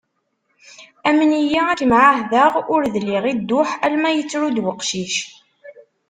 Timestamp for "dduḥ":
3.39-3.69